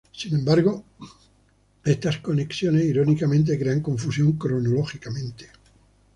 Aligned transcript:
Sin 0.11 0.33
embargo, 0.39 0.83
estas 1.85 2.17
conexiones 2.21 2.85
irónicamente 2.85 3.59
crean 3.59 3.81
confusión 3.81 4.31
cronológicamente. 4.31 5.51